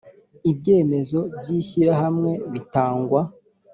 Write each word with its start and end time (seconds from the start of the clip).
ibyemezo 0.51 1.19
by 1.39 1.47
ishyirahamwe 1.59 2.31
bitangwa 2.51 3.21